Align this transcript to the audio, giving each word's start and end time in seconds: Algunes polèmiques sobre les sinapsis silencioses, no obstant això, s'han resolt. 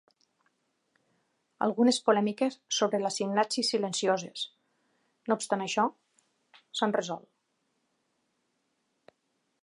Algunes 1.65 1.97
polèmiques 2.05 2.55
sobre 2.77 2.99
les 3.03 3.19
sinapsis 3.19 3.69
silencioses, 3.73 4.45
no 5.31 5.37
obstant 5.39 5.65
això, 5.67 5.85
s'han 6.81 6.95
resolt. 6.99 9.13